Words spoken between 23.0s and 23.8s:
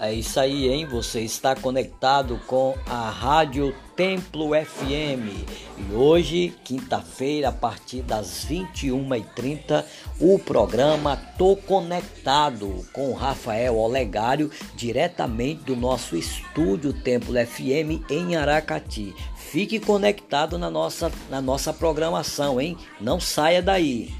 Não saia